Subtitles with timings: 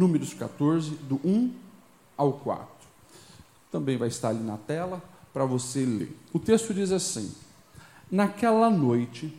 [0.00, 1.52] Números 14, do 1
[2.16, 2.66] ao 4.
[3.70, 6.16] Também vai estar ali na tela para você ler.
[6.32, 7.30] O texto diz assim:
[8.10, 9.30] Naquela noite,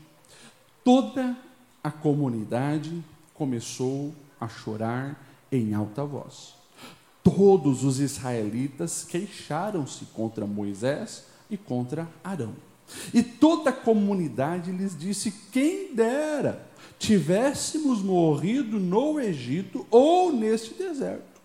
[0.83, 1.35] toda
[1.83, 3.03] a comunidade
[3.33, 5.19] começou a chorar
[5.51, 6.53] em alta voz.
[7.23, 12.53] Todos os israelitas queixaram-se contra Moisés e contra Arão.
[13.11, 16.69] E toda a comunidade lhes disse: Quem dera
[17.01, 21.41] tivéssemos morrido no Egito ou neste deserto.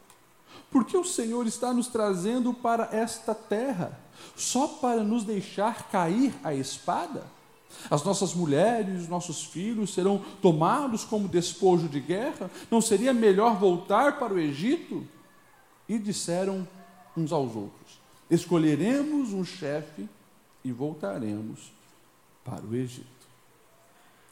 [0.71, 3.99] Porque o Senhor está nos trazendo para esta terra
[4.37, 7.25] só para nos deixar cair a espada?
[7.91, 12.51] As nossas mulheres, os nossos filhos serão tomados como despojo de guerra?
[12.71, 15.07] Não seria melhor voltar para o Egito?
[15.89, 16.69] E disseram
[17.17, 17.99] uns aos outros:
[18.31, 20.07] Escolheremos um chefe
[20.63, 21.73] e voltaremos
[22.45, 23.07] para o Egito.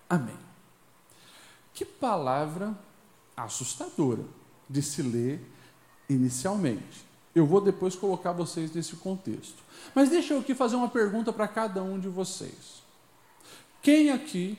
[0.08, 0.53] Amém.
[1.74, 2.74] Que palavra
[3.36, 4.22] assustadora
[4.68, 5.40] de se ler
[6.08, 7.04] inicialmente.
[7.34, 9.62] Eu vou depois colocar vocês nesse contexto.
[9.94, 12.82] Mas deixa eu aqui fazer uma pergunta para cada um de vocês.
[13.82, 14.56] Quem aqui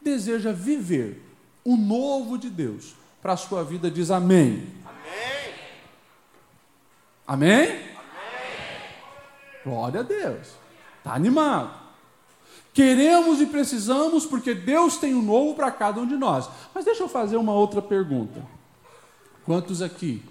[0.00, 1.20] deseja viver
[1.64, 4.66] o novo de Deus para a sua vida diz amém.
[4.86, 5.54] Amém?
[7.26, 7.62] Amém?
[7.62, 7.90] amém.
[9.64, 10.48] Glória a Deus.
[10.98, 11.79] Está animado.
[12.72, 16.48] Queremos e precisamos porque Deus tem um novo para cada um de nós.
[16.74, 18.44] Mas deixa eu fazer uma outra pergunta.
[19.44, 20.22] Quantos aqui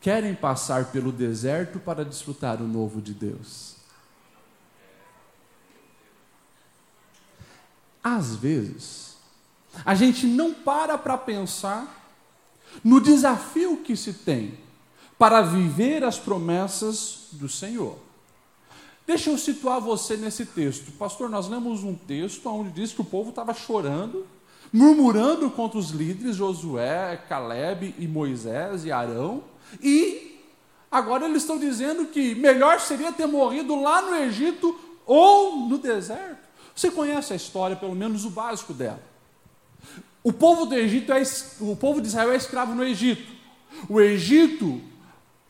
[0.00, 3.76] querem passar pelo deserto para desfrutar o novo de Deus?
[8.04, 9.16] Às vezes,
[9.84, 12.00] a gente não para para pensar
[12.82, 14.58] no desafio que se tem
[15.18, 17.96] para viver as promessas do Senhor.
[19.06, 20.92] Deixa eu situar você nesse texto.
[20.92, 24.26] Pastor, nós lemos um texto onde diz que o povo estava chorando,
[24.72, 29.42] murmurando contra os líderes, Josué, Caleb e Moisés e Arão,
[29.82, 30.40] e
[30.90, 36.40] agora eles estão dizendo que melhor seria ter morrido lá no Egito ou no deserto.
[36.74, 39.02] Você conhece a história, pelo menos o básico dela.
[40.22, 41.22] O povo do Egito é,
[41.60, 43.32] o povo de Israel é escravo no Egito.
[43.88, 44.80] O Egito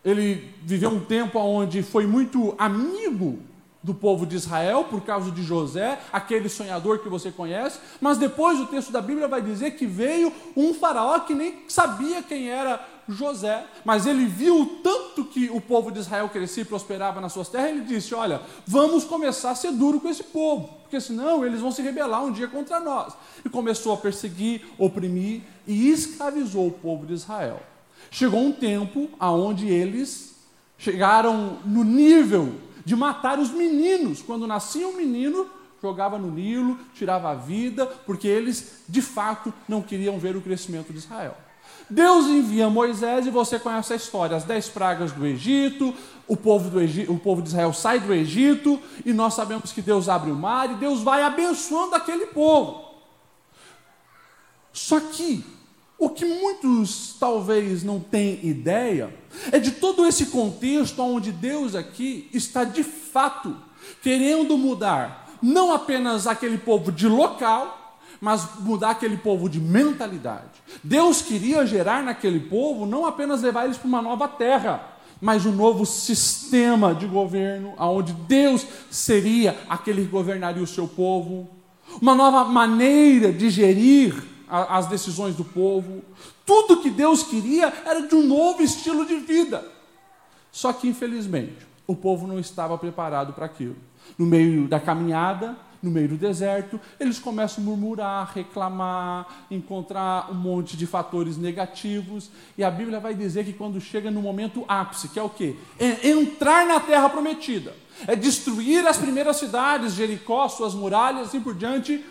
[0.04, 3.38] ele viveu um tempo onde foi muito amigo
[3.82, 8.60] do povo de Israel por causa de José, aquele sonhador que você conhece, mas depois
[8.60, 12.80] o texto da Bíblia vai dizer que veio um faraó que nem sabia quem era
[13.08, 17.48] José, mas ele viu tanto que o povo de Israel crescia e prosperava nas suas
[17.48, 21.60] terras, ele disse: Olha, vamos começar a ser duro com esse povo, porque senão eles
[21.60, 23.14] vão se rebelar um dia contra nós.
[23.44, 27.71] E começou a perseguir, oprimir e escravizou o povo de Israel.
[28.10, 30.34] Chegou um tempo aonde eles
[30.78, 32.54] chegaram no nível
[32.84, 34.20] de matar os meninos.
[34.20, 35.48] Quando nascia um menino,
[35.80, 40.92] jogava no Nilo, tirava a vida, porque eles de fato não queriam ver o crescimento
[40.92, 41.36] de Israel.
[41.90, 45.94] Deus envia Moisés e você conhece a história, as dez pragas do Egito,
[46.26, 49.82] o povo, do Egito, o povo de Israel sai do Egito e nós sabemos que
[49.82, 52.92] Deus abre o mar e Deus vai abençoando aquele povo.
[54.72, 55.44] Só que
[56.02, 59.14] o que muitos talvez não têm ideia
[59.52, 63.56] é de todo esse contexto onde Deus aqui está de fato
[64.02, 70.50] querendo mudar não apenas aquele povo de local, mas mudar aquele povo de mentalidade.
[70.82, 74.84] Deus queria gerar naquele povo não apenas levar eles para uma nova terra,
[75.20, 81.48] mas um novo sistema de governo, onde Deus seria aquele que governaria o seu povo,
[82.00, 86.02] uma nova maneira de gerir as decisões do povo.
[86.44, 89.66] Tudo que Deus queria era de um novo estilo de vida.
[90.50, 93.76] Só que, infelizmente, o povo não estava preparado para aquilo.
[94.18, 100.34] No meio da caminhada, no meio do deserto, eles começam a murmurar, reclamar, encontrar um
[100.34, 105.08] monte de fatores negativos, e a Bíblia vai dizer que quando chega no momento ápice,
[105.08, 105.56] que é o quê?
[105.78, 107.74] É entrar na terra prometida,
[108.06, 112.04] é destruir as primeiras cidades, Jericó, suas muralhas, assim por diante,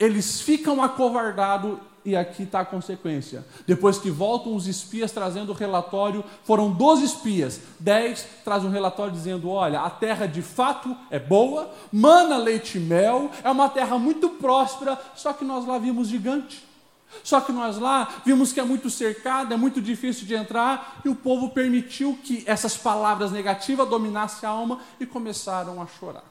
[0.00, 3.44] eles ficam acovardados e aqui está a consequência.
[3.66, 9.12] Depois que voltam os espias trazendo o relatório, foram 12 espias, 10 trazem um relatório
[9.12, 13.98] dizendo: olha, a terra de fato é boa, mana leite e mel, é uma terra
[13.98, 16.70] muito próspera, só que nós lá vimos gigante.
[17.24, 21.08] Só que nós lá vimos que é muito cercado, é muito difícil de entrar, e
[21.08, 26.29] o povo permitiu que essas palavras negativas dominassem a alma e começaram a chorar.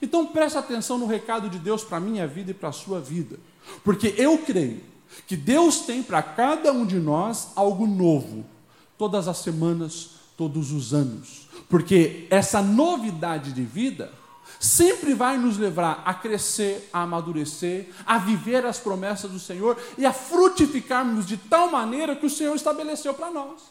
[0.00, 3.00] Então preste atenção no recado de Deus para a minha vida e para a sua
[3.00, 3.38] vida.
[3.82, 4.80] Porque eu creio
[5.26, 8.44] que Deus tem para cada um de nós algo novo,
[8.98, 11.48] todas as semanas, todos os anos.
[11.68, 14.12] Porque essa novidade de vida
[14.60, 20.06] sempre vai nos levar a crescer, a amadurecer, a viver as promessas do Senhor e
[20.06, 23.62] a frutificarmos de tal maneira que o Senhor estabeleceu para nós.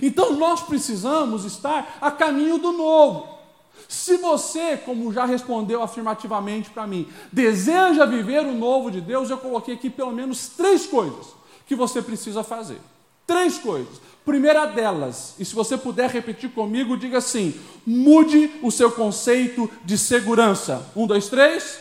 [0.00, 3.39] Então nós precisamos estar a caminho do novo.
[3.88, 9.38] Se você, como já respondeu afirmativamente para mim, deseja viver o novo de Deus, eu
[9.38, 11.28] coloquei aqui pelo menos três coisas
[11.66, 12.78] que você precisa fazer.
[13.26, 14.00] Três coisas.
[14.24, 19.96] Primeira delas, e se você puder repetir comigo, diga assim: mude o seu conceito de
[19.96, 20.90] segurança.
[20.94, 21.78] Um, dois, três.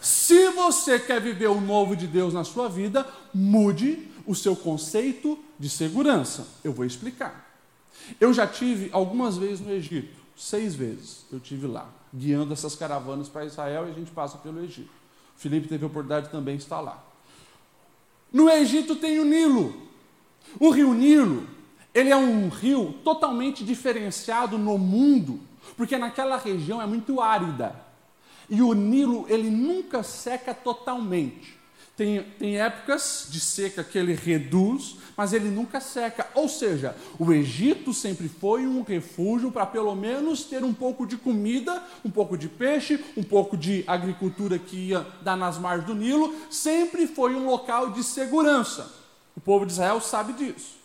[0.00, 5.38] Se você quer viver o novo de Deus na sua vida, mude o seu conceito
[5.58, 6.46] de segurança.
[6.64, 7.49] Eu vou explicar.
[8.20, 13.28] Eu já tive algumas vezes no Egito, seis vezes eu tive lá, guiando essas caravanas
[13.28, 14.90] para Israel e a gente passa pelo Egito.
[15.36, 17.02] O Felipe teve a oportunidade de também estar lá.
[18.32, 19.74] No Egito tem o Nilo.
[20.58, 21.46] O rio Nilo,
[21.94, 25.40] ele é um rio totalmente diferenciado no mundo,
[25.76, 27.74] porque naquela região é muito árida.
[28.48, 31.59] E o Nilo, ele nunca seca totalmente.
[32.00, 36.26] Tem, tem épocas de seca que ele reduz, mas ele nunca seca.
[36.34, 41.18] Ou seja, o Egito sempre foi um refúgio para pelo menos ter um pouco de
[41.18, 45.94] comida, um pouco de peixe, um pouco de agricultura que ia dar nas margens do
[45.94, 46.34] Nilo.
[46.48, 48.90] Sempre foi um local de segurança.
[49.36, 50.76] O povo de Israel sabe disso.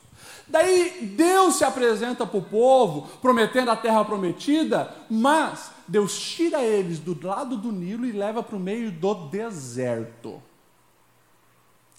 [0.50, 7.00] Daí Deus se apresenta para o povo, prometendo a terra prometida, mas Deus tira eles
[7.00, 10.44] do lado do Nilo e leva para o meio do deserto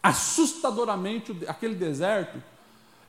[0.06, 2.42] assustadoramente aquele deserto.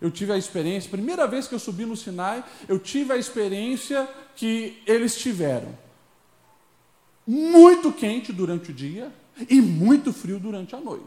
[0.01, 4.07] Eu tive a experiência, primeira vez que eu subi no Sinai, eu tive a experiência
[4.35, 5.77] que eles tiveram.
[7.25, 9.11] Muito quente durante o dia
[9.49, 11.05] e muito frio durante a noite.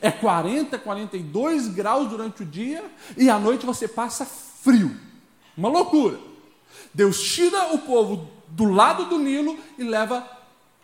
[0.00, 2.84] É 40, 42 graus durante o dia
[3.16, 4.94] e à noite você passa frio.
[5.56, 6.18] Uma loucura.
[6.92, 10.26] Deus tira o povo do lado do Nilo e leva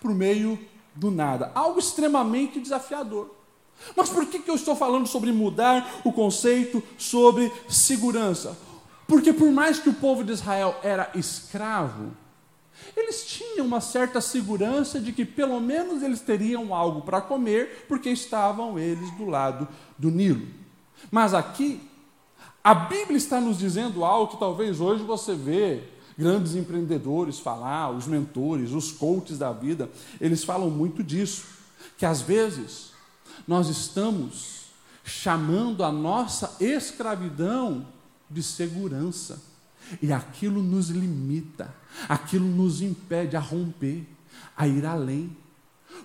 [0.00, 0.58] para o meio
[0.94, 1.52] do nada.
[1.54, 3.33] Algo extremamente desafiador.
[3.96, 8.56] Mas por que, que eu estou falando sobre mudar o conceito sobre segurança?
[9.06, 12.12] Porque por mais que o povo de Israel era escravo,
[12.96, 18.10] eles tinham uma certa segurança de que pelo menos eles teriam algo para comer, porque
[18.10, 19.68] estavam eles do lado
[19.98, 20.46] do Nilo.
[21.10, 21.80] Mas aqui,
[22.62, 25.82] a Bíblia está nos dizendo algo que talvez hoje você vê
[26.16, 29.90] grandes empreendedores falar, os mentores, os coaches da vida,
[30.20, 31.44] eles falam muito disso,
[31.98, 32.93] que às vezes
[33.46, 34.64] nós estamos
[35.04, 37.86] chamando a nossa escravidão
[38.30, 39.42] de segurança.
[40.00, 41.74] E aquilo nos limita,
[42.08, 44.06] aquilo nos impede a romper,
[44.56, 45.36] a ir além.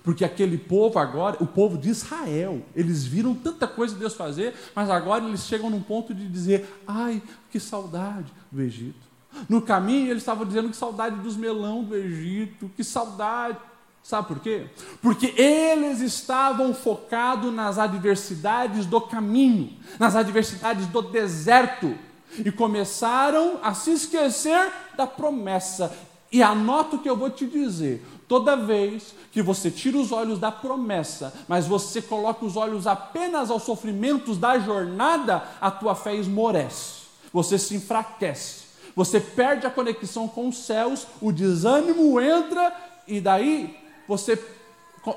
[0.04, 4.88] Porque aquele povo agora, o povo de Israel, eles viram tanta coisa Deus fazer, mas
[4.88, 9.10] agora eles chegam num ponto de dizer: ai, que saudade do Egito.
[9.48, 13.58] No caminho eles estavam dizendo que saudade dos melão do Egito, que saudade.
[14.02, 14.66] Sabe por quê?
[15.02, 21.94] Porque eles estavam focados nas adversidades do caminho, nas adversidades do deserto,
[22.38, 25.92] e começaram a se esquecer da promessa.
[26.32, 30.38] E anota o que eu vou te dizer: toda vez que você tira os olhos
[30.38, 36.14] da promessa, mas você coloca os olhos apenas aos sofrimentos da jornada, a tua fé
[36.14, 42.72] esmorece, você se enfraquece, você perde a conexão com os céus, o desânimo entra
[43.06, 43.79] e daí
[44.10, 44.36] você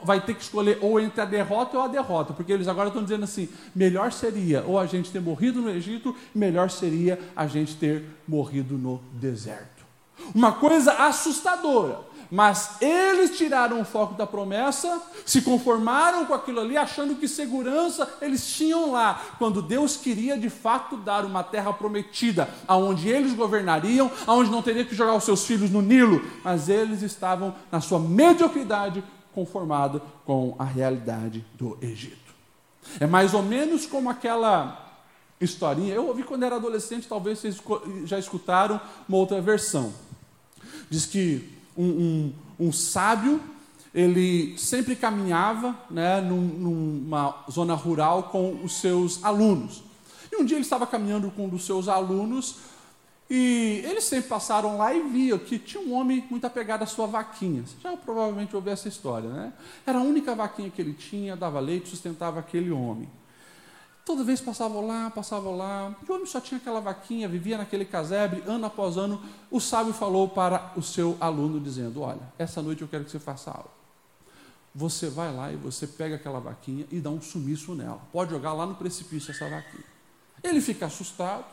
[0.04, 3.04] vai ter que escolher ou entre a derrota ou a derrota, porque eles agora estão
[3.04, 7.76] dizendo assim: melhor seria ou a gente ter morrido no Egito, melhor seria a gente
[7.76, 9.84] ter morrido no deserto.
[10.34, 12.13] Uma coisa assustadora.
[12.34, 18.12] Mas eles tiraram o foco da promessa, se conformaram com aquilo ali, achando que segurança
[18.20, 24.10] eles tinham lá, quando Deus queria de fato dar uma terra prometida, aonde eles governariam,
[24.26, 28.00] aonde não teriam que jogar os seus filhos no Nilo, mas eles estavam na sua
[28.00, 32.34] mediocridade conformado com a realidade do Egito.
[33.00, 34.92] É mais ou menos como aquela
[35.40, 37.62] historinha, eu ouvi quando era adolescente, talvez vocês
[38.06, 39.94] já escutaram uma outra versão.
[40.90, 42.34] Diz que um, um,
[42.68, 43.42] um sábio,
[43.94, 49.84] ele sempre caminhava né, num, numa zona rural com os seus alunos.
[50.32, 52.56] E um dia ele estava caminhando com um dos seus alunos
[53.30, 57.08] e eles sempre passaram lá e viam que tinha um homem muito apegado à sua
[57.08, 57.64] vaquinha.
[57.66, 59.54] Você já provavelmente ouviu essa história, né?
[59.86, 63.08] Era a única vaquinha que ele tinha, dava leite, sustentava aquele homem.
[64.06, 65.96] Toda vez passavam lá, passavam lá.
[66.06, 69.22] E o homem só tinha aquela vaquinha, vivia naquele casebre, ano após ano.
[69.50, 73.20] O sábio falou para o seu aluno, dizendo: Olha, essa noite eu quero que você
[73.20, 73.72] faça algo.
[74.76, 78.02] Você vai lá e você pega aquela vaquinha e dá um sumiço nela.
[78.12, 79.86] Pode jogar lá no precipício essa vaquinha.
[80.44, 81.46] Ele fica assustado,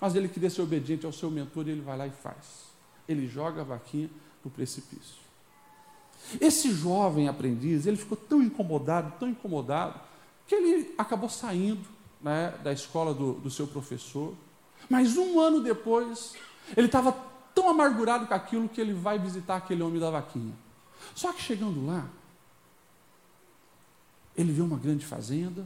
[0.00, 2.72] mas ele queria ser obediente ao seu mentor e ele vai lá e faz.
[3.06, 4.10] Ele joga a vaquinha
[4.44, 5.22] no precipício.
[6.40, 10.00] Esse jovem aprendiz, ele ficou tão incomodado, tão incomodado,
[10.52, 11.82] que ele acabou saindo
[12.20, 14.34] né, da escola do, do seu professor.
[14.90, 16.34] Mas um ano depois,
[16.76, 17.12] ele estava
[17.54, 20.52] tão amargurado com aquilo que ele vai visitar aquele homem da vaquinha.
[21.14, 22.06] Só que chegando lá,
[24.36, 25.64] ele vê uma grande fazenda,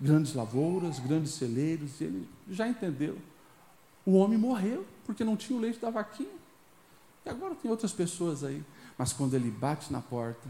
[0.00, 3.18] grandes lavouras, grandes celeiros, e ele já entendeu.
[4.06, 6.34] O homem morreu porque não tinha o leite da vaquinha.
[7.26, 8.64] E agora tem outras pessoas aí.
[8.96, 10.48] Mas quando ele bate na porta,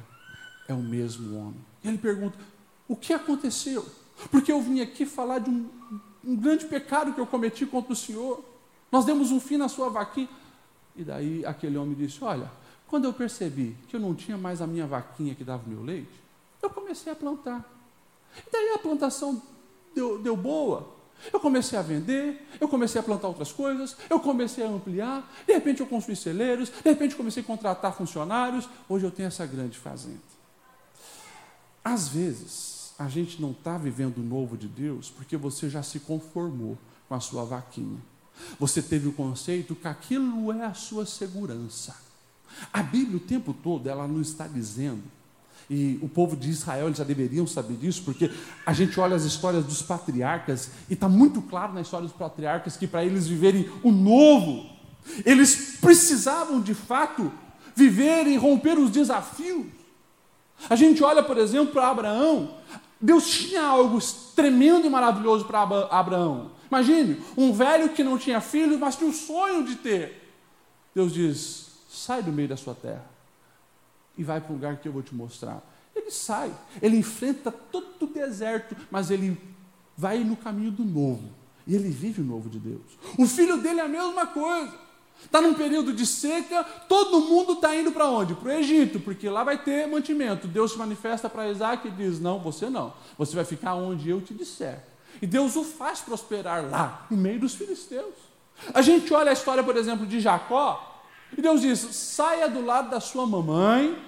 [0.69, 1.65] é o mesmo homem.
[1.83, 2.39] E ele pergunta:
[2.89, 3.85] O que aconteceu?
[4.31, 5.69] Porque eu vim aqui falar de um,
[6.25, 8.43] um grande pecado que eu cometi contra o Senhor.
[8.91, 10.29] Nós demos um fim na sua vaquinha.
[10.95, 12.51] E daí aquele homem disse: Olha,
[12.87, 15.83] quando eu percebi que eu não tinha mais a minha vaquinha que dava o meu
[15.83, 16.21] leite,
[16.63, 17.65] eu comecei a plantar.
[18.47, 19.43] E daí a plantação
[19.95, 20.95] deu, deu boa.
[21.33, 25.55] Eu comecei a vender, eu comecei a plantar outras coisas, eu comecei a ampliar, de
[25.55, 29.79] repente eu construí celeiros, de repente comecei a contratar funcionários, hoje eu tenho essa grande
[29.79, 30.21] fazenda.
[31.83, 36.01] Às vezes, a gente não está vivendo o novo de Deus porque você já se
[36.01, 37.99] conformou com a sua vaquinha.
[38.59, 41.97] Você teve o conceito que aquilo é a sua segurança.
[42.73, 45.03] A Bíblia o tempo todo ela não está dizendo
[45.69, 48.31] e o povo de Israel eles já deveriam saber disso, porque
[48.65, 52.77] a gente olha as histórias dos patriarcas e está muito claro na história dos patriarcas
[52.77, 54.65] que para eles viverem o novo,
[55.25, 57.33] eles precisavam de fato
[57.75, 59.67] viver e romper os desafios.
[60.71, 62.55] A gente olha, por exemplo, para Abraão.
[63.01, 63.99] Deus tinha algo
[64.35, 66.53] tremendo e maravilhoso para Abraão.
[66.71, 70.33] Imagine, um velho que não tinha filhos, mas tinha o sonho de ter.
[70.95, 73.05] Deus diz: sai do meio da sua terra
[74.17, 75.63] e vai para o lugar que eu vou te mostrar.
[75.95, 79.39] Ele sai, ele enfrenta todo o deserto, mas ele
[79.97, 81.31] vai no caminho do novo.
[81.67, 82.83] E ele vive o novo de Deus.
[83.19, 84.86] O filho dele é a mesma coisa.
[85.25, 88.35] Está num período de seca, todo mundo está indo para onde?
[88.35, 90.47] Para o Egito, porque lá vai ter mantimento.
[90.47, 92.95] Deus se manifesta para Isaac e diz: Não, você não.
[93.19, 94.85] Você vai ficar onde eu te disser.
[95.21, 98.15] E Deus o faz prosperar lá, no meio dos filisteus.
[98.73, 101.03] A gente olha a história, por exemplo, de Jacó,
[101.37, 104.01] e Deus diz: saia do lado da sua mamãe,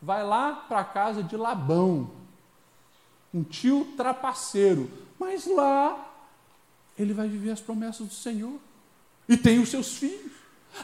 [0.00, 2.10] vai lá para a casa de Labão,
[3.32, 6.12] um tio trapaceiro, mas lá
[6.98, 8.58] ele vai viver as promessas do Senhor
[9.28, 10.32] e tem os seus filhos.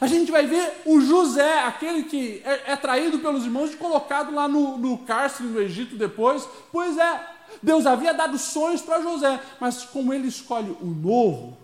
[0.01, 4.33] A gente vai ver o José, aquele que é, é traído pelos irmãos e colocado
[4.33, 6.47] lá no, no cárcere no Egito depois.
[6.71, 7.27] Pois é,
[7.61, 11.57] Deus havia dado sonhos para José, mas como ele escolhe o novo,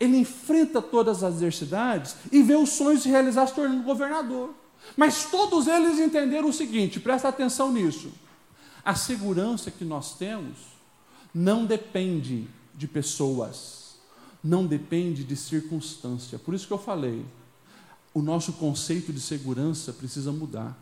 [0.00, 4.54] ele enfrenta todas as adversidades e vê os sonhos se realizar se tornando governador.
[4.96, 8.12] Mas todos eles entenderam o seguinte: presta atenção nisso.
[8.84, 10.56] A segurança que nós temos
[11.34, 13.87] não depende de pessoas,
[14.42, 16.38] não depende de circunstância.
[16.38, 17.24] Por isso que eu falei,
[18.14, 20.76] o nosso conceito de segurança precisa mudar,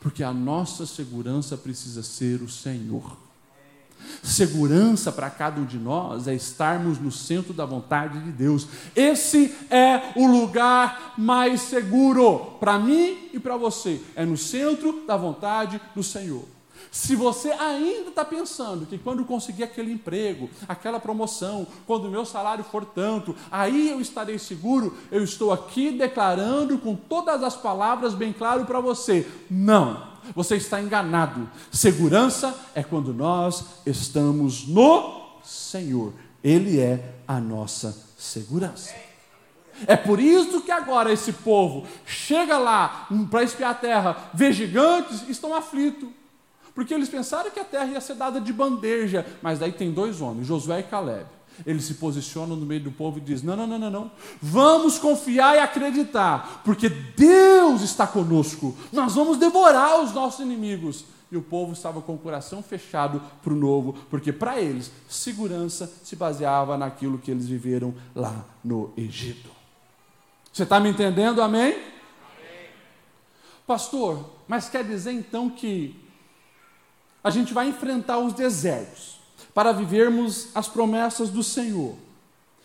[0.00, 3.16] porque a nossa segurança precisa ser o Senhor.
[4.22, 8.66] Segurança para cada um de nós é estarmos no centro da vontade de Deus.
[8.94, 14.00] Esse é o lugar mais seguro para mim e para você.
[14.14, 16.44] É no centro da vontade do Senhor.
[16.92, 22.26] Se você ainda está pensando que quando conseguir aquele emprego, aquela promoção, quando o meu
[22.26, 28.12] salário for tanto, aí eu estarei seguro, eu estou aqui declarando com todas as palavras
[28.12, 31.48] bem claro para você: não você está enganado.
[31.70, 36.12] Segurança é quando nós estamos no Senhor.
[36.44, 38.94] Ele é a nossa segurança.
[39.86, 45.26] É por isso que agora esse povo chega lá para espiar a terra, vê gigantes,
[45.26, 46.08] estão aflitos.
[46.74, 50.20] Porque eles pensaram que a terra ia ser dada de bandeja, mas daí tem dois
[50.20, 51.26] homens, Josué e Caleb
[51.66, 54.10] ele se posiciona no meio do povo e diz: Não, não, não, não, não.
[54.40, 58.76] Vamos confiar e acreditar, porque Deus está conosco.
[58.92, 61.04] Nós vamos devorar os nossos inimigos.
[61.30, 65.90] E o povo estava com o coração fechado para o novo, porque para eles segurança
[66.02, 69.48] se baseava naquilo que eles viveram lá no Egito.
[70.52, 71.40] Você está me entendendo?
[71.40, 71.72] Amém?
[71.72, 71.82] Amém?
[73.66, 76.01] Pastor, mas quer dizer então que
[77.22, 79.20] a gente vai enfrentar os desertos
[79.54, 81.96] para vivermos as promessas do Senhor.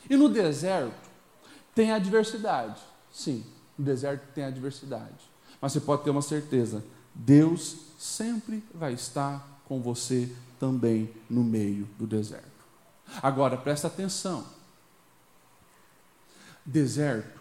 [0.10, 1.08] E no deserto
[1.76, 2.80] tem adversidade.
[3.12, 3.44] Sim,
[3.78, 5.30] no deserto tem adversidade.
[5.62, 6.84] Mas você pode ter uma certeza:
[7.14, 12.46] Deus sempre vai estar com você também no meio do deserto.
[13.22, 14.46] Agora, presta atenção.
[16.66, 17.40] Deserto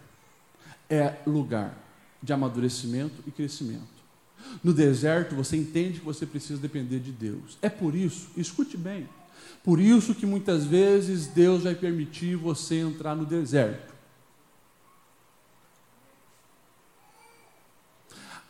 [0.89, 1.77] é lugar
[2.21, 3.96] de amadurecimento e crescimento.
[4.63, 7.57] No deserto você entende que você precisa depender de Deus.
[7.61, 9.07] É por isso, escute bem,
[9.63, 13.93] por isso que muitas vezes Deus vai permitir você entrar no deserto.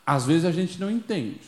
[0.05, 1.41] Às vezes a gente não entende,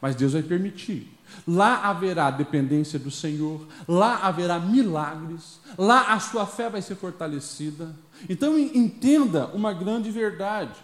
[0.00, 1.12] mas Deus vai permitir.
[1.46, 7.94] Lá haverá dependência do Senhor, lá haverá milagres, lá a sua fé vai ser fortalecida.
[8.28, 10.74] Então entenda uma grande verdade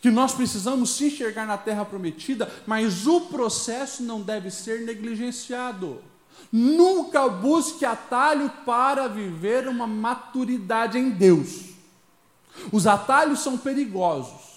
[0.00, 6.02] que nós precisamos se enxergar na terra prometida, mas o processo não deve ser negligenciado.
[6.52, 11.70] Nunca busque atalho para viver uma maturidade em Deus.
[12.70, 14.54] Os atalhos são perigosos.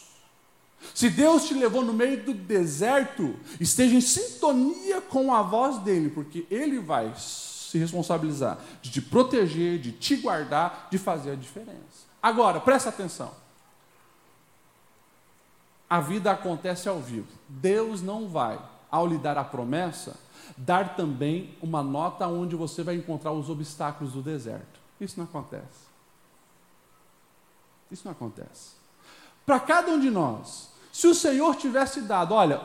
[0.93, 6.09] Se Deus te levou no meio do deserto, esteja em sintonia com a voz dele,
[6.09, 12.07] porque ele vai se responsabilizar de te proteger, de te guardar, de fazer a diferença.
[12.21, 13.46] Agora, presta atenção
[15.89, 17.27] a vida acontece ao vivo.
[17.47, 20.15] Deus não vai, ao lhe dar a promessa,
[20.57, 24.79] dar também uma nota onde você vai encontrar os obstáculos do deserto.
[24.99, 25.87] Isso não acontece.
[27.91, 28.75] Isso não acontece.
[29.45, 32.61] Para cada um de nós, se o Senhor tivesse dado, olha,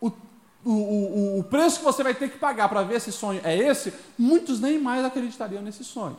[0.00, 3.56] o, o, o, preço que você vai ter que pagar para ver esse sonho é
[3.56, 6.16] esse, muitos nem mais acreditariam nesse sonho.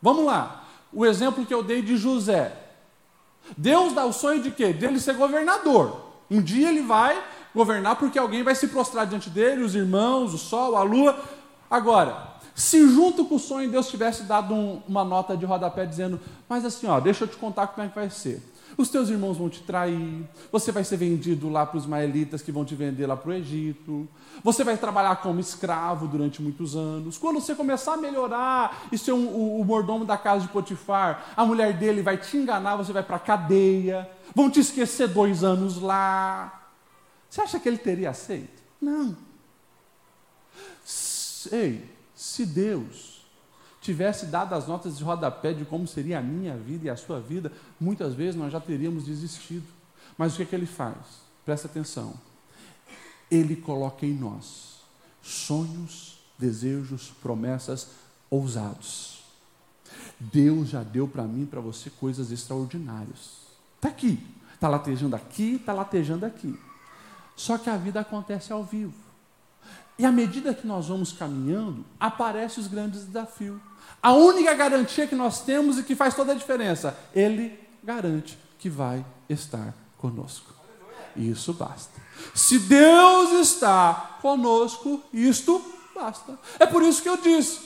[0.00, 0.64] Vamos lá.
[0.92, 2.56] O exemplo que eu dei de José.
[3.56, 4.72] Deus dá o sonho de quê?
[4.72, 6.12] Dele ser governador.
[6.30, 7.22] Um dia ele vai
[7.54, 11.18] governar porque alguém vai se prostrar diante dele, os irmãos, o sol, a lua.
[11.70, 16.20] Agora, se junto com o sonho Deus tivesse dado um, uma nota de rodapé dizendo,
[16.48, 18.42] mas assim, ó, deixa eu te contar como é que vai ser.
[18.76, 22.50] Os teus irmãos vão te trair, você vai ser vendido lá para os maelitas que
[22.50, 24.08] vão te vender lá para o Egito,
[24.42, 27.18] você vai trabalhar como escravo durante muitos anos.
[27.18, 31.32] Quando você começar a melhorar e ser um, o, o mordomo da casa de Potifar,
[31.36, 35.44] a mulher dele vai te enganar, você vai para a cadeia, vão te esquecer dois
[35.44, 36.70] anos lá.
[37.28, 38.62] Você acha que ele teria aceito?
[38.80, 39.16] Não.
[41.50, 43.11] Ei, se Deus
[43.82, 47.20] tivesse dado as notas de rodapé de como seria a minha vida e a sua
[47.20, 49.66] vida, muitas vezes nós já teríamos desistido.
[50.16, 50.96] Mas o que é que ele faz?
[51.44, 52.14] Presta atenção.
[53.28, 54.76] Ele coloca em nós
[55.20, 57.88] sonhos, desejos, promessas
[58.30, 59.22] ousados.
[60.18, 63.42] Deus já deu para mim e para você coisas extraordinárias.
[63.76, 66.56] Está aqui, está latejando aqui, está latejando aqui.
[67.34, 68.94] Só que a vida acontece ao vivo.
[69.98, 73.60] E à medida que nós vamos caminhando, aparecem os grandes desafios.
[74.02, 78.68] A única garantia que nós temos e que faz toda a diferença, Ele garante que
[78.68, 80.52] vai estar conosco.
[81.16, 82.00] Isso basta.
[82.34, 85.62] Se Deus está conosco, isto
[85.94, 86.38] basta.
[86.58, 87.60] É por isso que eu disse: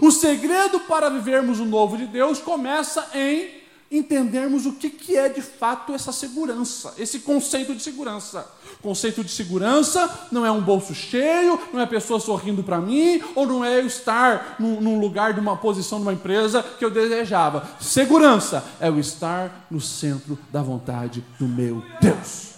[0.00, 3.58] o segredo para vivermos o novo de Deus começa em
[3.90, 8.46] entendermos o que, que é de fato essa segurança, esse conceito de segurança.
[8.82, 13.46] Conceito de segurança não é um bolso cheio, não é pessoa sorrindo para mim, ou
[13.46, 17.68] não é eu estar num, num, lugar de uma posição numa empresa que eu desejava.
[17.80, 22.48] Segurança é o estar no centro da vontade do meu Deus.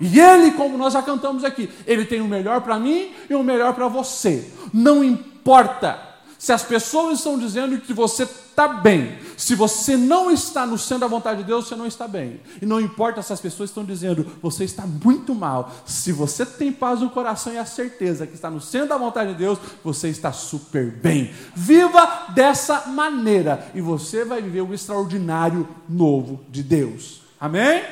[0.00, 3.42] E Ele, como nós já cantamos aqui, Ele tem o melhor para mim e o
[3.42, 4.50] melhor para você.
[4.72, 6.05] Não importa
[6.38, 11.00] se as pessoas estão dizendo que você está bem, se você não está no centro
[11.00, 12.40] da vontade de Deus, você não está bem.
[12.60, 15.72] E não importa se as pessoas estão dizendo, você está muito mal.
[15.86, 19.32] Se você tem paz no coração e a certeza que está no centro da vontade
[19.32, 21.32] de Deus, você está super bem.
[21.54, 27.22] Viva dessa maneira e você vai viver o extraordinário novo de Deus.
[27.40, 27.82] Amém?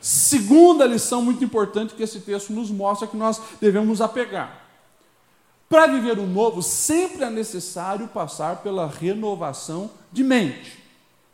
[0.00, 4.65] Segunda lição muito importante que esse texto nos mostra que nós devemos apegar.
[5.68, 10.82] Para viver o novo, sempre é necessário passar pela renovação de mente.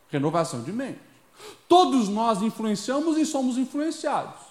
[0.09, 0.99] Renovação de mente.
[1.67, 4.41] Todos nós influenciamos e somos influenciados.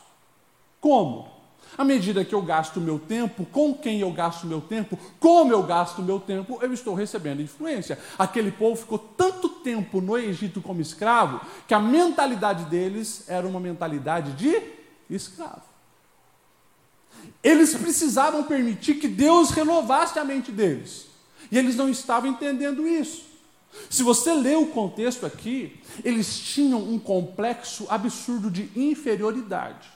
[0.81, 1.29] Como?
[1.77, 5.63] À medida que eu gasto meu tempo, com quem eu gasto meu tempo, como eu
[5.63, 7.99] gasto meu tempo, eu estou recebendo influência.
[8.19, 13.59] Aquele povo ficou tanto tempo no Egito como escravo, que a mentalidade deles era uma
[13.59, 14.61] mentalidade de
[15.09, 15.72] escravo.
[17.43, 21.07] Eles precisavam permitir que Deus renovasse a mente deles.
[21.51, 23.25] E eles não estavam entendendo isso.
[23.91, 29.91] Se você lê o contexto aqui, eles tinham um complexo absurdo de inferioridade.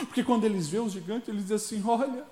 [0.00, 2.24] Porque quando eles vêem os gigantes, eles dizem assim: olha,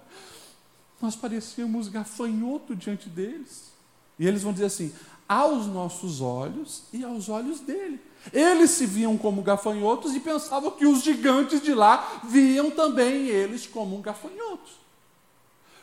[1.00, 3.70] nós parecíamos gafanhoto diante deles.
[4.18, 4.92] E eles vão dizer assim:
[5.28, 8.00] aos nossos olhos e aos olhos dele.
[8.32, 13.66] Eles se viam como gafanhotos e pensavam que os gigantes de lá viam também eles
[13.66, 14.80] como gafanhotos.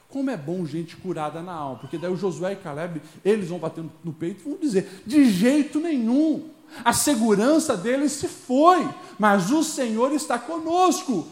[0.09, 3.59] Como é bom gente curada na alma, porque daí o Josué e Caleb, eles vão
[3.59, 6.49] bater no peito e vão dizer: de jeito nenhum,
[6.83, 8.87] a segurança deles se foi,
[9.19, 11.27] mas o Senhor está conosco.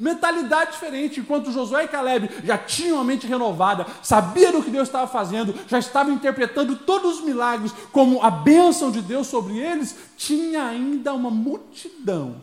[0.00, 4.88] Mentalidade diferente, enquanto Josué e Caleb já tinham a mente renovada, sabiam o que Deus
[4.88, 9.94] estava fazendo, já estavam interpretando todos os milagres como a bênção de Deus sobre eles,
[10.16, 12.40] tinha ainda uma multidão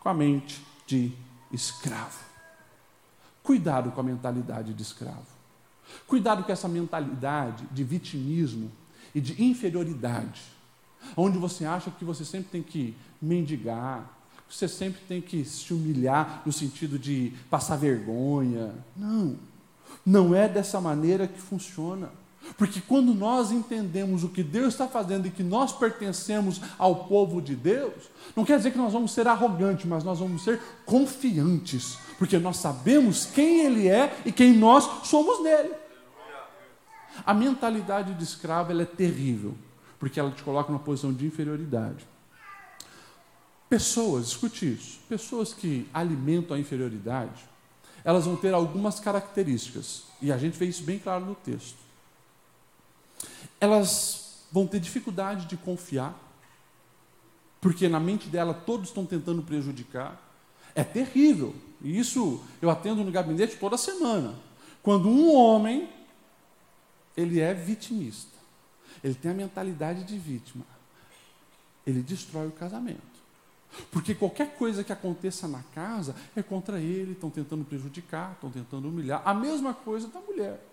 [0.00, 1.12] com a mente de
[1.52, 2.24] escravo.
[3.42, 5.26] Cuidado com a mentalidade de escravo.
[6.06, 8.72] Cuidado com essa mentalidade de vitimismo
[9.14, 10.40] e de inferioridade,
[11.14, 14.17] onde você acha que você sempre tem que mendigar,
[14.50, 18.74] você sempre tem que se humilhar no sentido de passar vergonha.
[18.96, 19.36] Não,
[20.04, 22.10] não é dessa maneira que funciona.
[22.56, 27.42] Porque quando nós entendemos o que Deus está fazendo e que nós pertencemos ao povo
[27.42, 27.92] de Deus,
[28.34, 32.56] não quer dizer que nós vamos ser arrogantes, mas nós vamos ser confiantes, porque nós
[32.56, 35.74] sabemos quem Ele é e quem nós somos nele.
[37.26, 39.54] A mentalidade de escravo é terrível,
[39.98, 42.06] porque ela te coloca numa posição de inferioridade.
[43.68, 47.44] Pessoas, escute isso, pessoas que alimentam a inferioridade,
[48.02, 51.88] elas vão ter algumas características, e a gente vê isso bem claro no texto
[53.60, 56.16] elas vão ter dificuldade de confiar,
[57.60, 60.22] porque na mente dela todos estão tentando prejudicar.
[60.74, 61.54] É terrível.
[61.82, 64.34] E isso eu atendo no gabinete toda semana.
[64.82, 65.88] Quando um homem
[67.16, 68.38] ele é vitimista,
[69.02, 70.64] ele tem a mentalidade de vítima,
[71.84, 73.17] ele destrói o casamento.
[73.90, 78.88] Porque qualquer coisa que aconteça na casa é contra ele, estão tentando prejudicar, estão tentando
[78.88, 79.22] humilhar.
[79.24, 80.64] A mesma coisa da mulher.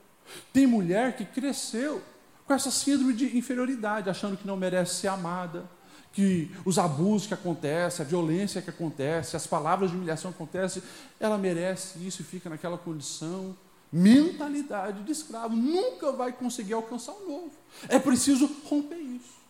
[0.51, 2.01] Tem mulher que cresceu
[2.45, 5.69] com essa síndrome de inferioridade, achando que não merece ser amada,
[6.13, 10.81] que os abusos que acontecem, a violência que acontece, as palavras de humilhação que acontecem,
[11.19, 13.55] ela merece isso e fica naquela condição.
[13.91, 17.51] Mentalidade de escravo, nunca vai conseguir alcançar o novo.
[17.88, 19.44] É preciso romper isso.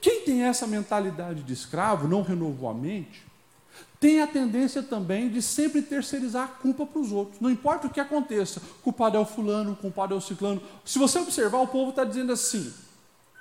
[0.00, 3.24] Quem tem essa mentalidade de escravo, não renovou a mente,
[3.98, 7.40] tem a tendência também de sempre terceirizar a culpa para os outros.
[7.40, 10.60] Não importa o que aconteça, culpado é o fulano, culpado é o ciclano.
[10.84, 12.72] Se você observar, o povo está dizendo assim,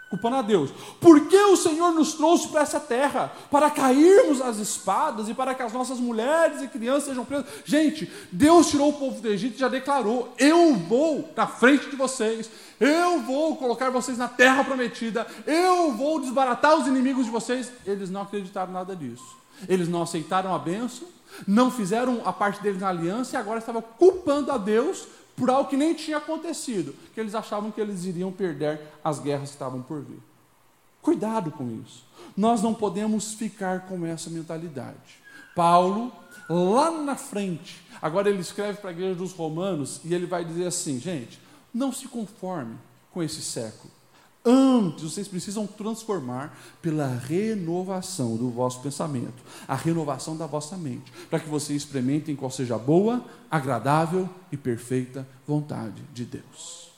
[0.10, 0.72] culpando a Deus.
[1.00, 3.32] Por que o Senhor nos trouxe para essa terra?
[3.50, 7.48] Para cairmos as espadas e para que as nossas mulheres e crianças sejam presas.
[7.66, 11.96] Gente, Deus tirou o povo do Egito e já declarou: Eu vou na frente de
[11.96, 17.72] vocês, eu vou colocar vocês na terra prometida, eu vou desbaratar os inimigos de vocês.
[17.86, 19.36] Eles não acreditaram nada disso.
[19.68, 21.08] Eles não aceitaram a benção,
[21.48, 25.70] não fizeram a parte deles na aliança e agora estavam culpando a Deus por algo
[25.70, 29.82] que nem tinha acontecido, que eles achavam que eles iriam perder as guerras que estavam
[29.82, 30.22] por vir.
[31.02, 32.06] Cuidado com isso.
[32.36, 35.20] Nós não podemos ficar com essa mentalidade.
[35.56, 36.12] Paulo,
[36.50, 40.68] lá na frente, agora ele escreve para a igreja dos Romanos e ele vai dizer
[40.68, 41.40] assim: gente,
[41.74, 42.76] não se conforme
[43.12, 43.94] com esse século.
[44.46, 51.40] Antes, vocês precisam transformar pela renovação do vosso pensamento, a renovação da vossa mente, para
[51.40, 56.92] que vocês experimentem qual seja a boa, agradável e perfeita vontade de Deus.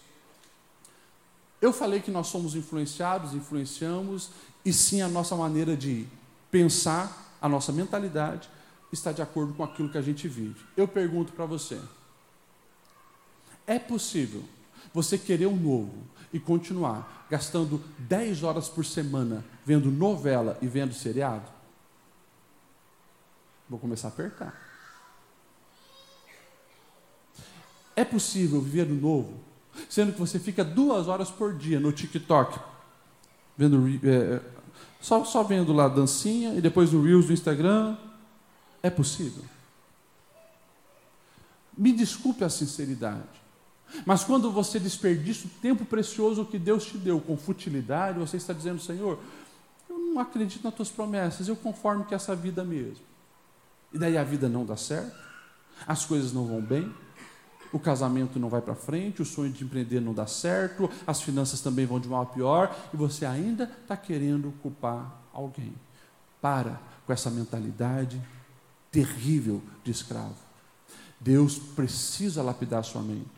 [1.61, 4.29] Eu falei que nós somos influenciados, influenciamos,
[4.65, 6.05] e sim a nossa maneira de
[6.51, 8.49] pensar, a nossa mentalidade,
[8.91, 10.59] está de acordo com aquilo que a gente vive.
[10.75, 11.79] Eu pergunto para você:
[13.65, 14.43] é possível
[14.93, 15.93] você querer um novo
[16.31, 21.49] e continuar gastando 10 horas por semana vendo novela e vendo seriado?
[23.69, 24.67] Vou começar a apertar.
[27.95, 29.39] É possível viver no novo,
[29.89, 32.59] sendo que você fica duas horas por dia no TikTok,
[33.57, 34.39] vendo, é,
[35.01, 37.97] só, só vendo lá dancinha e depois no Reels do Instagram?
[38.83, 39.43] É possível?
[41.77, 43.46] Me desculpe a sinceridade.
[44.05, 48.53] Mas quando você desperdiça o tempo precioso que Deus te deu com futilidade, você está
[48.53, 49.19] dizendo, Senhor,
[49.89, 53.05] eu não acredito nas tuas promessas, eu conformo que essa vida mesmo.
[53.93, 55.15] E daí a vida não dá certo,
[55.85, 56.93] as coisas não vão bem,
[57.71, 61.61] o casamento não vai para frente, o sonho de empreender não dá certo, as finanças
[61.61, 65.73] também vão de mal a pior, e você ainda está querendo culpar alguém.
[66.41, 68.21] Para com essa mentalidade
[68.91, 70.35] terrível de escravo.
[71.19, 73.36] Deus precisa lapidar sua mente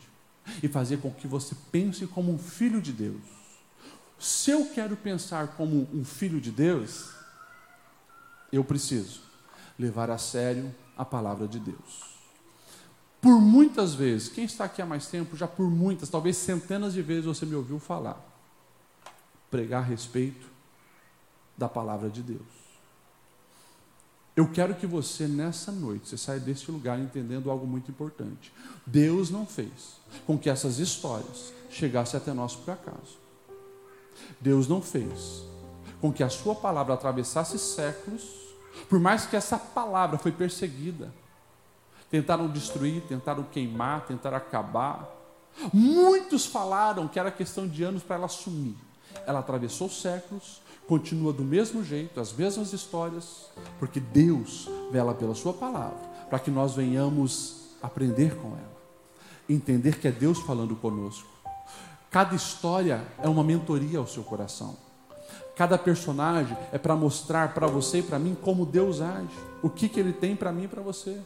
[0.62, 3.22] e fazer com que você pense como um filho de Deus.
[4.20, 7.10] Se eu quero pensar como um filho de Deus,
[8.52, 9.22] eu preciso
[9.78, 12.20] levar a sério a palavra de Deus.
[13.22, 17.02] Por muitas vezes, quem está aqui há mais tempo, já por muitas, talvez centenas de
[17.02, 18.20] vezes você me ouviu falar,
[19.50, 20.48] pregar a respeito
[21.58, 22.59] da palavra de Deus.
[24.40, 28.54] Eu quero que você, nessa noite, você saia deste lugar entendendo algo muito importante.
[28.86, 33.18] Deus não fez com que essas histórias chegassem até nós por acaso.
[34.40, 35.44] Deus não fez
[36.00, 38.24] com que a sua palavra atravessasse séculos,
[38.88, 41.14] por mais que essa palavra foi perseguida.
[42.10, 45.06] Tentaram destruir, tentaram queimar, tentaram acabar.
[45.74, 48.78] Muitos falaram que era questão de anos para ela sumir.
[49.26, 55.54] Ela atravessou séculos, continua do mesmo jeito, as mesmas histórias, porque Deus vela pela Sua
[55.54, 58.78] palavra para que nós venhamos aprender com ela,
[59.50, 61.28] entender que é Deus falando conosco.
[62.12, 64.76] Cada história é uma mentoria ao seu coração.
[65.56, 69.28] Cada personagem é para mostrar para você e para mim como Deus age,
[69.62, 71.20] o que, que Ele tem para mim e para você.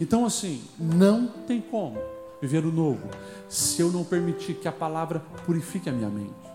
[0.00, 1.98] Então, assim, não tem como
[2.40, 3.08] viver o novo
[3.48, 6.49] se eu não permitir que a palavra purifique a minha mente.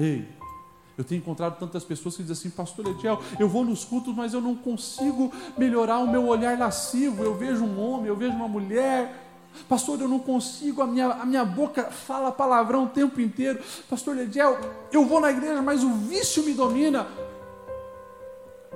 [0.00, 0.26] Ei,
[0.96, 4.32] eu tenho encontrado tantas pessoas que dizem assim, Pastor Ediel, eu vou nos cultos, mas
[4.32, 7.22] eu não consigo melhorar o meu olhar lascivo.
[7.22, 9.28] Eu vejo um homem, eu vejo uma mulher.
[9.68, 13.62] Pastor, eu não consigo, a minha, a minha boca fala palavrão o tempo inteiro.
[13.90, 14.58] Pastor Ediel,
[14.90, 17.06] eu vou na igreja, mas o vício me domina.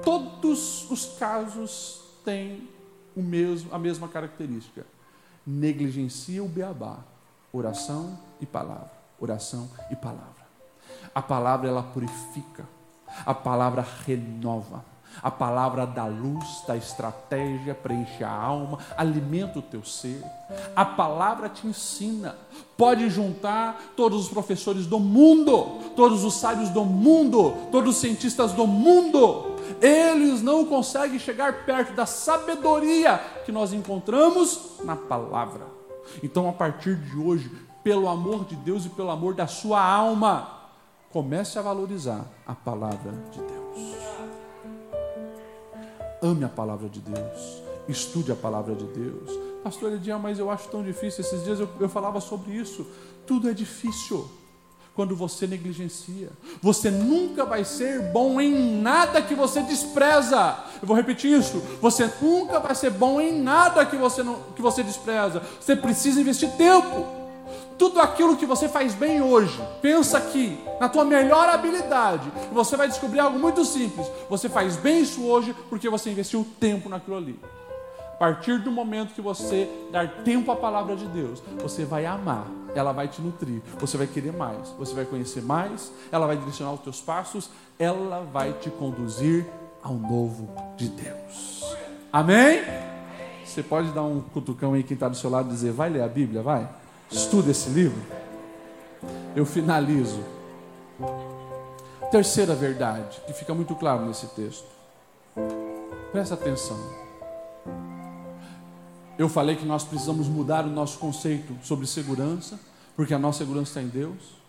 [0.03, 2.69] Todos os casos têm
[3.17, 4.85] o mesmo, a mesma característica.
[5.47, 6.99] Negligencia o beabá,
[7.51, 10.43] oração e palavra, oração e palavra.
[11.14, 12.66] A palavra ela purifica,
[13.24, 14.85] a palavra renova,
[15.22, 20.22] a palavra dá luz, dá estratégia, preenche a alma, alimenta o teu ser.
[20.74, 22.37] A palavra te ensina.
[22.77, 28.53] Pode juntar todos os professores do mundo, todos os sábios do mundo, todos os cientistas
[28.53, 29.55] do mundo.
[29.81, 35.62] Eles não conseguem chegar perto da sabedoria que nós encontramos na palavra.
[36.22, 37.50] Então, a partir de hoje,
[37.83, 40.63] pelo amor de Deus e pelo amor da sua alma,
[41.14, 43.94] Comece a valorizar a palavra de Deus.
[46.20, 47.62] Ame a palavra de Deus.
[47.88, 49.31] Estude a palavra de Deus.
[49.62, 51.20] Pastor Ediel, mas eu acho tão difícil.
[51.20, 52.85] Esses dias eu, eu falava sobre isso.
[53.29, 54.29] Tudo é difícil
[54.92, 56.31] quando você negligencia.
[56.61, 60.64] Você nunca vai ser bom em nada que você despreza.
[60.83, 61.62] Eu vou repetir isso.
[61.81, 65.40] Você nunca vai ser bom em nada que você, não, que você despreza.
[65.61, 67.24] Você precisa investir tempo
[67.79, 72.89] tudo aquilo que você faz bem hoje, pensa aqui, na tua melhor habilidade, você vai
[72.89, 74.07] descobrir algo muito simples.
[74.29, 77.39] Você faz bem isso hoje porque você investiu tempo naquilo ali.
[77.99, 82.47] A partir do momento que você dar tempo à palavra de Deus, você vai amar,
[82.75, 86.73] ela vai te nutrir, você vai querer mais, você vai conhecer mais, ela vai direcionar
[86.73, 89.45] os teus passos, ela vai te conduzir
[89.83, 91.65] ao novo de Deus.
[92.13, 92.63] Amém?
[93.45, 96.03] Você pode dar um cutucão aí quem está do seu lado e dizer, vai ler
[96.03, 96.69] a Bíblia, vai?
[97.14, 98.00] Estuda esse livro,
[99.37, 100.22] eu finalizo.
[102.11, 104.66] Terceira verdade, que fica muito claro nesse texto.
[106.12, 106.79] Presta atenção.
[109.16, 112.59] Eu falei que nós precisamos mudar o nosso conceito sobre segurança,
[112.96, 114.44] porque a nossa segurança está em Deus.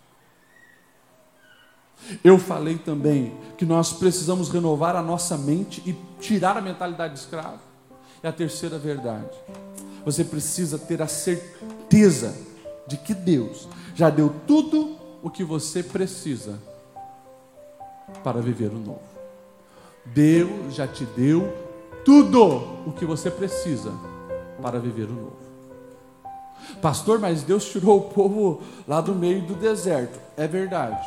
[2.24, 7.20] Eu falei também que nós precisamos renovar a nossa mente e tirar a mentalidade de
[7.20, 7.60] escravo.
[8.24, 9.30] A terceira verdade,
[10.04, 12.36] você precisa ter a certeza
[12.88, 16.62] de que Deus já deu tudo o que você precisa
[18.24, 19.02] para viver o novo.
[20.06, 21.52] Deus já te deu
[22.04, 22.46] tudo
[22.86, 23.92] o que você precisa
[24.62, 25.46] para viver o novo.
[26.82, 30.20] Pastor, mas Deus tirou o povo lá do meio do deserto.
[30.38, 31.04] É verdade.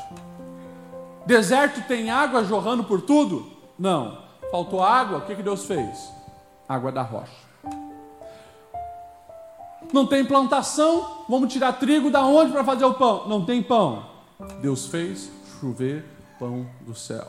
[1.24, 3.46] Deserto tem água jorrando por tudo?
[3.78, 4.18] Não.
[4.50, 6.10] Faltou água, o que, que Deus fez?
[6.68, 7.47] Água da rocha.
[9.92, 13.28] Não tem plantação, vamos tirar trigo da onde para fazer o pão?
[13.28, 14.04] Não tem pão.
[14.60, 16.04] Deus fez chover
[16.38, 17.26] pão do céu.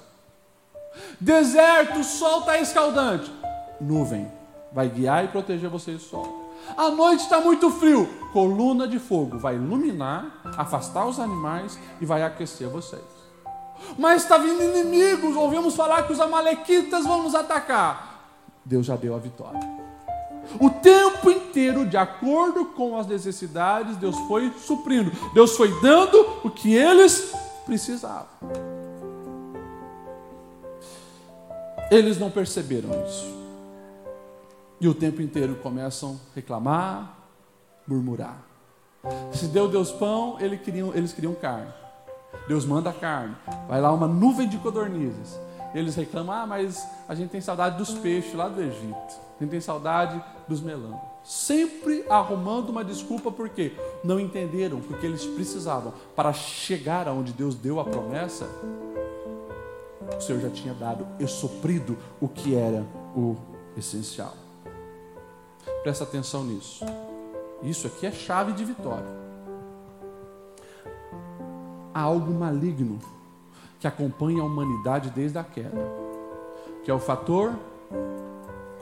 [1.20, 3.32] Deserto, o sol está escaldante.
[3.80, 4.40] Nuvem
[4.72, 6.54] vai guiar e proteger vocês do sol.
[6.78, 8.08] A noite está muito frio.
[8.32, 13.02] Coluna de fogo vai iluminar, afastar os animais e vai aquecer vocês.
[13.98, 15.36] Mas está vindo inimigos.
[15.36, 18.10] Ouvimos falar que os amalequitas vão nos atacar.
[18.64, 19.79] Deus já deu a vitória.
[20.60, 25.12] O tempo inteiro, de acordo com as necessidades, Deus foi suprindo.
[25.34, 27.34] Deus foi dando o que eles
[27.66, 28.28] precisavam.
[31.92, 33.38] Eles não perceberam isso.
[34.80, 37.18] E o tempo inteiro começam a reclamar,
[37.86, 38.38] murmurar.
[39.34, 41.72] Se deu Deus pão, eles queriam, eles queriam carne.
[42.48, 43.36] Deus manda carne.
[43.68, 45.40] Vai lá uma nuvem de codornizes.
[45.74, 49.29] Eles reclamam, ah, mas a gente tem saudade dos peixes lá do Egito.
[49.40, 51.00] Gente tem saudade dos melãs.
[51.24, 53.74] Sempre arrumando uma desculpa porque
[54.04, 58.46] não entenderam porque eles precisavam para chegar aonde Deus deu a promessa.
[60.18, 63.38] O Senhor já tinha dado e suprido o que era o
[63.78, 64.34] essencial.
[65.84, 66.84] Presta atenção nisso.
[67.64, 69.20] Isso aqui é chave de vitória.
[71.94, 73.00] Há algo maligno
[73.80, 75.88] que acompanha a humanidade desde a queda,
[76.84, 77.58] que é o fator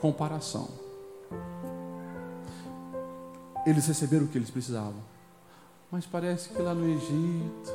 [0.00, 0.68] comparação.
[3.66, 5.02] Eles receberam o que eles precisavam.
[5.90, 7.72] Mas parece que lá no Egito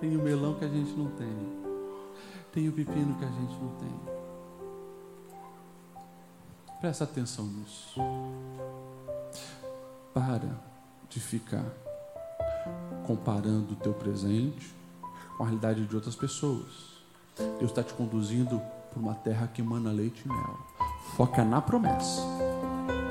[0.00, 1.68] tem o melão que a gente não tem.
[2.52, 4.00] Tem o pepino que a gente não tem.
[6.80, 8.00] Presta atenção nisso.
[10.14, 10.60] Para
[11.08, 11.64] de ficar
[13.06, 14.72] comparando o teu presente
[15.36, 16.98] com a realidade de outras pessoas.
[17.58, 20.87] Deus está te conduzindo para uma terra que emana leite e mel.
[21.16, 22.22] Foca na promessa.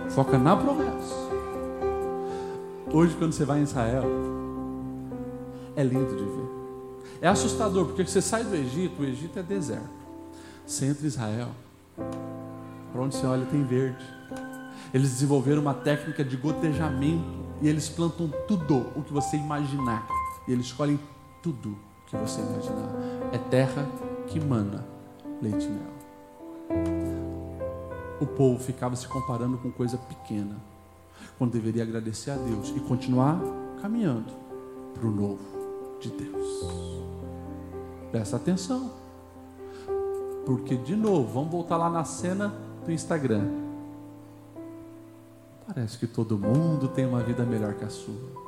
[0.09, 1.15] Foca na promessa.
[2.91, 4.03] Hoje, quando você vai em Israel,
[5.75, 6.47] é lindo de ver.
[7.21, 9.89] É assustador, porque você sai do Egito, o Egito é deserto.
[10.65, 11.49] Você entra em Israel,
[12.91, 14.05] para onde você olha tem verde.
[14.93, 17.25] Eles desenvolveram uma técnica de gotejamento
[17.61, 20.07] e eles plantam tudo o que você imaginar.
[20.47, 20.99] E eles escolhem
[21.41, 22.89] tudo o que você imaginar.
[23.31, 23.85] É terra
[24.27, 24.85] que mana
[25.41, 26.96] leite e mel.
[28.19, 30.55] O povo ficava se comparando com coisa pequena,
[31.37, 33.39] quando deveria agradecer a Deus e continuar
[33.81, 34.33] caminhando
[34.93, 35.43] para o novo
[35.99, 37.07] de Deus.
[38.11, 38.91] Presta atenção,
[40.45, 42.53] porque de novo, vamos voltar lá na cena
[42.85, 43.47] do Instagram.
[45.67, 48.47] Parece que todo mundo tem uma vida melhor que a sua.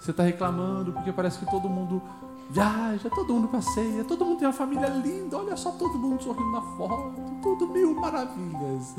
[0.00, 2.02] Você está reclamando porque parece que todo mundo
[2.50, 6.52] viaja, todo mundo passeia, todo mundo tem uma família linda, olha só todo mundo sorrindo
[6.52, 8.94] na foto, tudo mil maravilhas.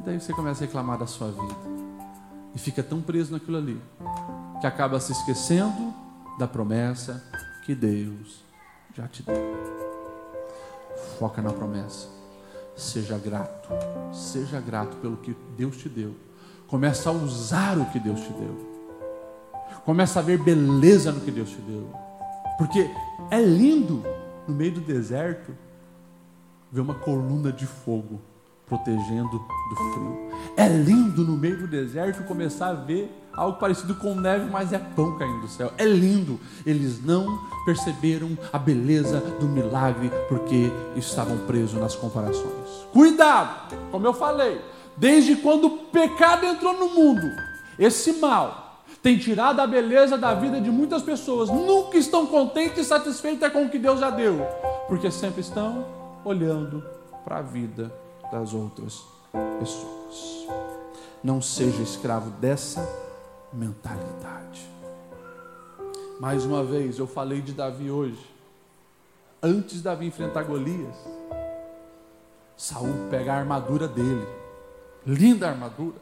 [0.00, 1.54] E daí você começa a reclamar da sua vida
[2.52, 3.80] e fica tão preso naquilo ali
[4.60, 5.94] que acaba se esquecendo
[6.40, 7.22] da promessa
[7.64, 8.44] que Deus
[8.94, 9.36] já te deu.
[11.20, 12.08] Foca na promessa.
[12.74, 13.68] Seja grato,
[14.12, 16.16] seja grato pelo que Deus te deu.
[16.66, 18.76] Começa a usar o que Deus te deu.
[19.84, 21.88] Começa a ver beleza no que Deus te deu.
[22.58, 22.90] Porque
[23.30, 24.02] é lindo
[24.48, 25.54] no meio do deserto
[26.76, 28.20] ver uma coluna de fogo
[28.66, 30.30] protegendo do frio.
[30.56, 34.78] É lindo no meio do deserto começar a ver algo parecido com neve, mas é
[34.78, 35.72] pão caindo do céu.
[35.78, 36.38] É lindo.
[36.66, 42.86] Eles não perceberam a beleza do milagre porque estavam presos nas comparações.
[42.92, 44.60] Cuidado, como eu falei,
[44.98, 47.26] desde quando o pecado entrou no mundo,
[47.78, 51.48] esse mal tem tirado a beleza da vida de muitas pessoas.
[51.48, 54.44] Nunca estão contentes e satisfeitas com o que Deus já deu,
[54.88, 55.95] porque sempre estão
[56.26, 56.84] olhando
[57.24, 57.92] para a vida
[58.32, 59.04] das outras
[59.60, 60.48] pessoas.
[61.22, 62.84] Não seja escravo dessa
[63.52, 64.68] mentalidade.
[66.18, 68.34] Mais uma vez, eu falei de Davi hoje.
[69.40, 70.96] Antes de Davi enfrentar Golias,
[72.56, 74.26] Saul pega a armadura dele,
[75.06, 75.98] linda armadura,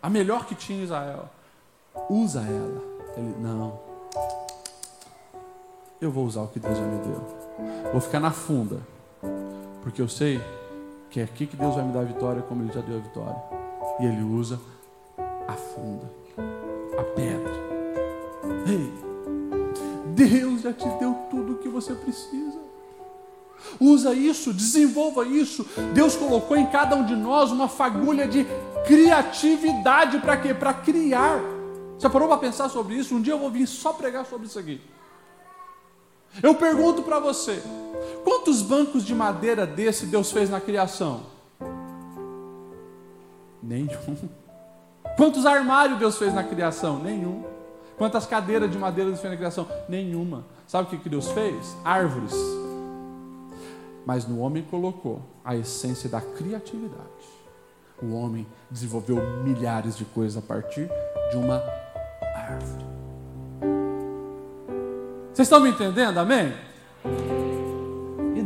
[0.00, 1.28] a melhor que tinha Israel
[2.08, 2.82] usa ela.
[3.14, 3.78] Ele, não.
[6.00, 7.92] Eu vou usar o que Deus já me deu.
[7.92, 8.95] Vou ficar na funda.
[9.82, 10.40] Porque eu sei
[11.10, 13.00] que é aqui que Deus vai me dar a vitória, como Ele já deu a
[13.00, 13.42] vitória.
[14.00, 14.60] E Ele usa
[15.46, 16.10] a funda,
[16.98, 17.52] a pedra.
[18.66, 18.92] Ei,
[20.14, 22.58] Deus já te deu tudo o que você precisa.
[23.80, 25.66] Usa isso, desenvolva isso.
[25.92, 28.46] Deus colocou em cada um de nós uma fagulha de
[28.86, 30.54] criatividade para quê?
[30.54, 31.40] Para criar.
[31.98, 33.14] Você parou para pensar sobre isso?
[33.14, 34.80] Um dia eu vou vir só pregar sobre isso aqui.
[36.42, 37.62] Eu pergunto para você:
[38.24, 41.22] quantos bancos de madeira desse Deus fez na criação?
[43.62, 43.88] Nenhum.
[45.16, 46.98] Quantos armários Deus fez na criação?
[47.02, 47.44] Nenhum.
[47.96, 49.66] Quantas cadeiras de madeira Deus fez na criação?
[49.88, 50.44] Nenhuma.
[50.66, 51.76] Sabe o que Deus fez?
[51.84, 52.34] Árvores.
[54.04, 57.02] Mas no homem colocou a essência da criatividade.
[58.02, 60.88] O homem desenvolveu milhares de coisas a partir
[61.30, 61.62] de uma
[62.34, 62.84] árvore.
[65.32, 66.18] Vocês estão me entendendo?
[66.18, 66.52] Amém?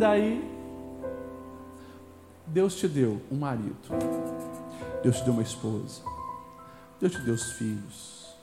[0.00, 0.42] Daí,
[2.46, 3.76] Deus te deu um marido,
[5.02, 6.00] Deus te deu uma esposa,
[6.98, 8.34] Deus te deu os filhos,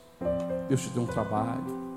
[0.68, 1.88] Deus te deu um trabalho.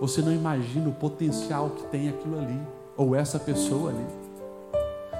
[0.00, 2.60] Você não imagina o potencial que tem aquilo ali,
[2.96, 4.06] ou essa pessoa ali.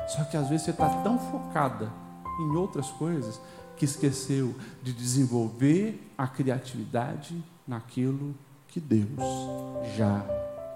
[0.08, 1.92] Só que às vezes você está tão focada
[2.40, 3.40] em outras coisas
[3.76, 8.34] que esqueceu de desenvolver a criatividade naquilo
[8.66, 9.22] que Deus
[9.96, 10.20] já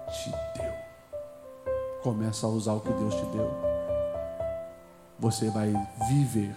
[0.07, 0.72] te deu.
[2.03, 3.49] Começa a usar o que Deus te deu.
[5.19, 5.71] Você vai
[6.09, 6.53] viver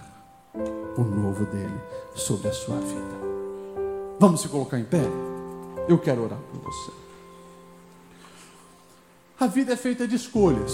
[0.99, 1.80] o novo dele
[2.16, 3.16] sobre a sua vida.
[4.18, 5.05] Vamos se colocar em pé?
[5.88, 6.90] Eu quero orar por você.
[9.38, 10.72] A vida é feita de escolhas.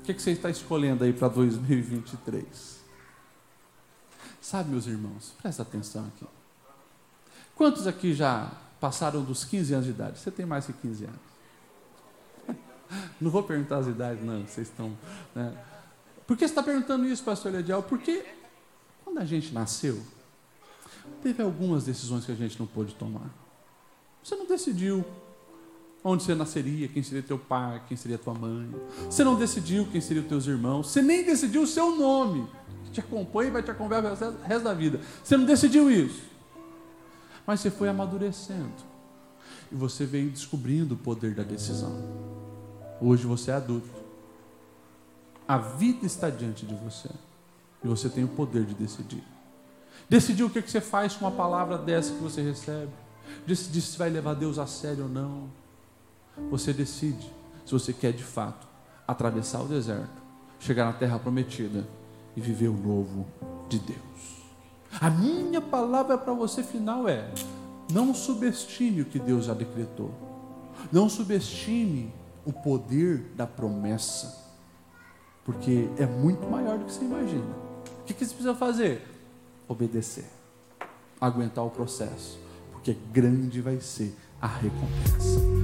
[0.00, 2.78] O que, você está escolhendo aí para 2023?
[4.40, 6.24] Sabe, meus irmãos, presta atenção aqui.
[7.56, 10.20] Quantos aqui já passaram dos 15 anos de idade?
[10.20, 11.27] Você tem mais que 15 anos.
[13.20, 14.96] Não vou perguntar as idades, não, vocês estão.
[15.34, 15.52] Né?
[16.26, 17.82] Por que você está perguntando isso, pastor Ledial?
[17.82, 18.24] Porque
[19.04, 20.00] quando a gente nasceu,
[21.22, 23.30] teve algumas decisões que a gente não pôde tomar.
[24.22, 25.04] Você não decidiu
[26.04, 28.68] onde você nasceria, quem seria teu pai, quem seria tua mãe.
[29.06, 30.90] Você não decidiu quem seriam teus irmãos.
[30.90, 32.48] Você nem decidiu o seu nome,
[32.84, 35.00] que te acompanha e vai te acompanhar o resto da vida.
[35.22, 36.22] Você não decidiu isso.
[37.46, 38.88] Mas você foi amadurecendo.
[39.70, 42.17] E você veio descobrindo o poder da decisão.
[43.00, 43.88] Hoje você é adulto.
[45.46, 47.08] A vida está diante de você.
[47.82, 49.22] E você tem o poder de decidir.
[50.08, 52.92] Decidir o que você faz com uma palavra dessa que você recebe.
[53.46, 55.48] Decidir se vai levar Deus a sério ou não.
[56.50, 57.30] Você decide
[57.64, 58.66] se você quer de fato
[59.06, 60.22] atravessar o deserto,
[60.58, 61.86] chegar na terra prometida
[62.36, 63.26] e viver o novo
[63.68, 63.98] de Deus.
[65.00, 67.30] A minha palavra para você final é:
[67.92, 70.10] não subestime o que Deus já decretou.
[70.92, 72.12] Não subestime
[72.48, 74.48] o poder da promessa.
[75.44, 77.44] Porque é muito maior do que você imagina.
[78.00, 79.06] O que você precisa fazer?
[79.68, 80.24] Obedecer.
[81.20, 82.40] Aguentar o processo.
[82.72, 85.57] Porque grande vai ser a recompensa.